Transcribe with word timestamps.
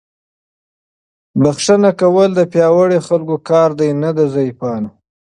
بښنه 1.41 1.91
کول 2.01 2.29
د 2.35 2.41
پیاوړو 2.51 3.05
خلکو 3.07 3.35
کار 3.49 3.69
دی، 3.79 3.89
نه 4.01 4.09
د 4.17 4.19
ضعیفانو. 4.33 4.89